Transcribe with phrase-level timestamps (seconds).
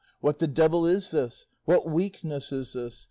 [0.19, 1.45] What the devil is this?
[1.65, 2.99] What weakness is this?